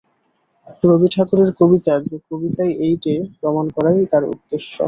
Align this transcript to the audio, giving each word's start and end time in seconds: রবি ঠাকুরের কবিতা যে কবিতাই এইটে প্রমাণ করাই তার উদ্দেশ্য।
রবি 0.83 1.07
ঠাকুরের 1.13 1.49
কবিতা 1.59 1.93
যে 2.05 2.15
কবিতাই 2.27 2.71
এইটে 2.85 3.13
প্রমাণ 3.39 3.65
করাই 3.75 3.99
তার 4.11 4.23
উদ্দেশ্য। 4.33 4.73